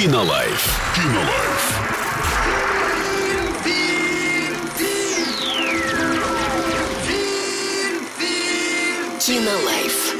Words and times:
Кинолайф. 0.00 0.94
Кинолайф. 0.96 1.60
Кинолайф. 9.20 10.16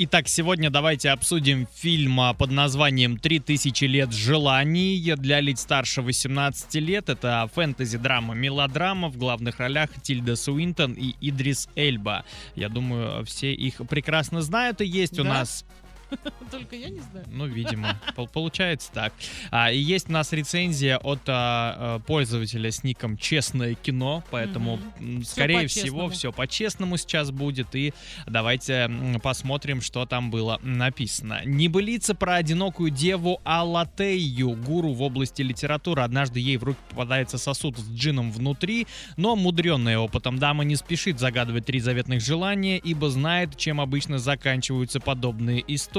Итак, 0.00 0.28
сегодня 0.28 0.68
давайте 0.68 1.08
обсудим 1.08 1.66
фильм 1.74 2.20
а, 2.20 2.34
под 2.34 2.50
названием 2.50 3.14
«3000 3.14 3.86
лет 3.86 4.12
желаний» 4.12 5.14
для 5.16 5.40
лиц 5.40 5.62
старше 5.62 6.02
18 6.02 6.74
лет. 6.74 7.08
Это 7.08 7.50
фэнтези-драма, 7.54 8.34
мелодрама. 8.34 9.08
В 9.08 9.16
главных 9.16 9.58
ролях 9.60 9.88
Тильда 10.02 10.36
Суинтон 10.36 10.92
и 10.92 11.14
Идрис 11.22 11.70
Эльба. 11.74 12.26
Я 12.54 12.68
думаю, 12.68 13.24
все 13.24 13.54
их 13.54 13.76
прекрасно 13.88 14.42
знают. 14.42 14.82
И 14.82 14.86
есть 14.86 15.18
у 15.18 15.22
Да? 15.24 15.30
нас 15.30 15.64
Только 16.50 16.76
я 16.76 16.88
не 16.88 17.00
знаю. 17.00 17.26
ну, 17.30 17.46
видимо, 17.46 18.00
пол- 18.16 18.28
получается 18.28 18.90
так. 18.92 19.12
А, 19.50 19.70
и 19.70 19.78
есть 19.78 20.08
у 20.08 20.12
нас 20.12 20.32
рецензия 20.32 20.98
от 20.98 21.20
а, 21.28 21.96
а, 21.96 21.98
пользователя 22.00 22.70
с 22.70 22.82
ником 22.84 23.16
«Честное 23.16 23.74
кино», 23.74 24.24
поэтому, 24.30 24.78
Всё 24.98 25.24
скорее 25.24 25.62
по-честному. 25.62 25.68
всего, 25.68 26.08
все 26.08 26.32
по-честному 26.32 26.96
сейчас 26.96 27.30
будет. 27.30 27.74
И 27.74 27.92
давайте 28.26 28.90
посмотрим, 29.22 29.80
что 29.82 30.06
там 30.06 30.30
было 30.30 30.58
написано. 30.62 31.42
Небылица 31.44 32.14
про 32.14 32.36
одинокую 32.36 32.90
деву 32.90 33.40
Алатею, 33.44 34.50
гуру 34.52 34.92
в 34.92 35.02
области 35.02 35.42
литературы. 35.42 36.02
Однажды 36.02 36.40
ей 36.40 36.56
в 36.56 36.64
руки 36.64 36.78
попадается 36.90 37.38
сосуд 37.38 37.78
с 37.78 37.90
джином 37.90 38.32
внутри, 38.32 38.86
но 39.16 39.36
мудренная 39.36 39.98
опытом 39.98 40.38
дама 40.38 40.64
не 40.64 40.76
спешит 40.76 41.18
загадывать 41.18 41.66
три 41.66 41.80
заветных 41.80 42.20
желания, 42.22 42.78
ибо 42.78 43.10
знает, 43.10 43.56
чем 43.56 43.80
обычно 43.80 44.18
заканчиваются 44.18 45.00
подобные 45.00 45.62
истории. 45.74 45.97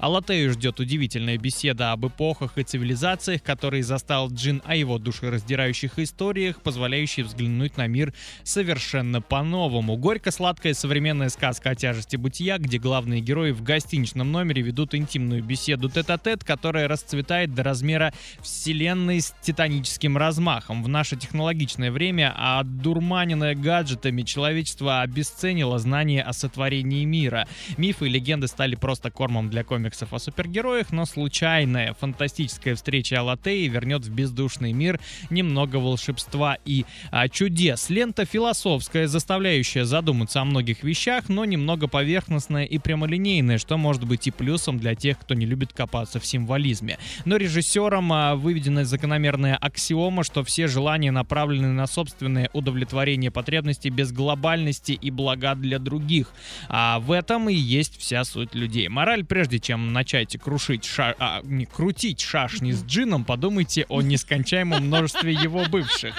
Алатею 0.00 0.52
ждет 0.52 0.80
удивительная 0.80 1.38
беседа 1.38 1.92
об 1.92 2.06
эпохах 2.06 2.58
и 2.58 2.64
цивилизациях, 2.64 3.42
которые 3.42 3.84
застал 3.84 4.30
Джин, 4.30 4.62
о 4.64 4.74
его 4.74 4.98
душераздирающих 4.98 5.98
историях, 5.98 6.60
позволяющие 6.60 7.24
взглянуть 7.24 7.76
на 7.76 7.86
мир 7.86 8.12
совершенно 8.42 9.22
по-новому. 9.22 9.96
Горько-сладкая 9.96 10.74
современная 10.74 11.28
сказка 11.28 11.70
о 11.70 11.74
тяжести 11.74 12.16
бытия, 12.16 12.58
где 12.58 12.78
главные 12.78 13.20
герои 13.20 13.52
в 13.52 13.62
гостиничном 13.62 14.32
номере 14.32 14.62
ведут 14.62 14.94
интимную 14.94 15.44
беседу 15.44 15.88
тет-а-тет, 15.88 16.42
которая 16.42 16.88
расцветает 16.88 17.54
до 17.54 17.62
размера 17.62 18.12
вселенной 18.40 19.20
с 19.20 19.34
титаническим 19.42 20.16
размахом. 20.16 20.82
В 20.82 20.88
наше 20.88 21.16
технологичное 21.16 21.92
время, 21.92 22.34
одурманенное 22.36 23.54
гаджетами, 23.54 24.22
человечество 24.22 25.00
обесценило 25.02 25.78
знание 25.78 26.22
о 26.22 26.32
сотворении 26.32 27.04
мира. 27.04 27.46
Мифы 27.76 28.06
и 28.06 28.10
легенды 28.10 28.48
стали 28.48 28.74
просто 28.74 29.10
кормом 29.28 29.50
для 29.50 29.62
комиксов 29.62 30.14
о 30.14 30.18
супергероях, 30.18 30.90
но 30.90 31.04
случайная 31.04 31.92
фантастическая 31.92 32.74
встреча 32.74 33.20
Алатеи 33.20 33.68
вернет 33.68 34.06
в 34.06 34.10
бездушный 34.10 34.72
мир 34.72 34.98
немного 35.28 35.76
волшебства 35.76 36.56
и 36.64 36.86
а, 37.10 37.28
чудес. 37.28 37.90
Лента 37.90 38.24
философская, 38.24 39.06
заставляющая 39.06 39.84
задуматься 39.84 40.40
о 40.40 40.46
многих 40.46 40.82
вещах, 40.82 41.28
но 41.28 41.44
немного 41.44 41.88
поверхностная 41.88 42.64
и 42.64 42.78
прямолинейная, 42.78 43.58
что 43.58 43.76
может 43.76 44.04
быть 44.04 44.26
и 44.26 44.30
плюсом 44.30 44.78
для 44.78 44.94
тех, 44.94 45.18
кто 45.18 45.34
не 45.34 45.44
любит 45.44 45.74
копаться 45.74 46.20
в 46.20 46.24
символизме. 46.24 46.96
Но 47.26 47.36
режиссером 47.36 48.10
а, 48.10 48.34
выведена 48.34 48.86
закономерная 48.86 49.56
аксиома, 49.56 50.24
что 50.24 50.42
все 50.42 50.68
желания 50.68 51.10
направлены 51.10 51.68
на 51.68 51.86
собственное 51.86 52.48
удовлетворение 52.54 53.30
потребностей 53.30 53.90
без 53.90 54.10
глобальности 54.10 54.92
и 54.92 55.10
блага 55.10 55.54
для 55.54 55.78
других. 55.78 56.32
А 56.70 56.98
в 57.00 57.12
этом 57.12 57.50
и 57.50 57.54
есть 57.54 57.98
вся 57.98 58.24
суть 58.24 58.54
людей. 58.54 58.88
Мораль, 58.88 59.17
прежде 59.24 59.58
чем 59.58 59.92
начать 59.92 60.36
крушить 60.38 60.84
ша- 60.84 61.14
а, 61.18 61.40
не, 61.44 61.64
крутить 61.66 62.20
шашни 62.20 62.72
с 62.72 62.84
джином, 62.84 63.24
подумайте 63.24 63.86
о 63.88 64.02
нескончаемом 64.02 64.86
множестве 64.86 65.32
его 65.32 65.64
бывших. 65.66 66.14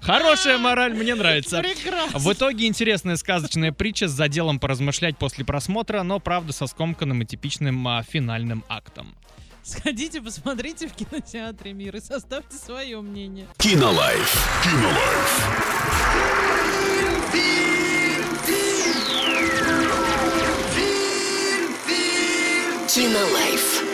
Хорошая 0.00 0.58
мораль, 0.58 0.94
мне 0.94 1.14
нравится. 1.14 1.60
Прекрасно. 1.62 2.18
В 2.18 2.32
итоге 2.32 2.66
интересная 2.66 3.16
сказочная 3.16 3.72
притча 3.72 4.08
с 4.08 4.12
заделом 4.12 4.58
поразмышлять 4.60 5.16
после 5.18 5.44
просмотра, 5.44 6.02
но 6.02 6.20
правда 6.20 6.52
со 6.52 6.66
скомканным 6.66 7.22
и 7.22 7.24
типичным 7.26 7.86
а, 7.88 8.02
финальным 8.02 8.64
актом. 8.68 9.14
Сходите, 9.62 10.22
посмотрите 10.22 10.86
в 10.86 10.92
кинотеатре 10.92 11.72
«Мир» 11.72 11.96
и 11.96 12.00
составьте 12.00 12.56
свое 12.56 13.00
мнение. 13.00 13.48
Кинолайф. 13.58 14.62
Кинолайф. 14.62 16.45
Consumer 22.96 23.30
Life. 23.34 23.85